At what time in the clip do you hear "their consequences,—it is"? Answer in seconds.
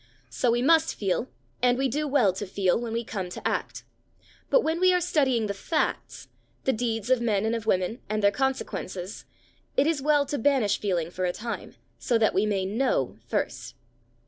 8.23-10.01